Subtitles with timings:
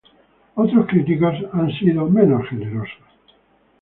[0.55, 3.05] Otros críticos han sido menos generosos.